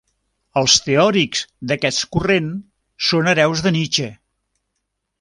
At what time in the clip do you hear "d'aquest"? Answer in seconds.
1.71-2.03